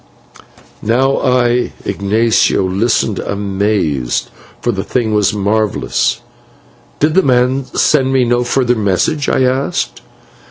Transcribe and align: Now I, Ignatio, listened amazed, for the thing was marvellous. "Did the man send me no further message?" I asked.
Now 0.81 1.17
I, 1.19 1.73
Ignatio, 1.85 2.63
listened 2.67 3.19
amazed, 3.19 4.31
for 4.59 4.71
the 4.71 4.83
thing 4.83 5.13
was 5.13 5.31
marvellous. 5.31 6.21
"Did 6.99 7.13
the 7.13 7.21
man 7.21 7.65
send 7.65 8.11
me 8.11 8.23
no 8.23 8.43
further 8.43 8.73
message?" 8.75 9.29
I 9.29 9.43
asked. 9.43 10.01